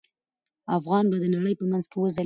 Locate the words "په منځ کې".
1.59-1.97